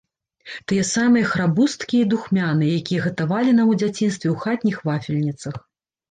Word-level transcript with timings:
Тыя 0.69 0.83
самыя 0.91 1.25
храбусткія 1.31 1.99
і 2.07 2.07
духмяныя, 2.13 2.71
якія 2.81 3.03
гатавалі 3.03 3.51
нам 3.57 3.67
у 3.73 3.75
дзяцінстве 3.83 4.27
ў 4.31 4.33
хатніх 4.47 4.77
вафельніцах. 4.89 5.55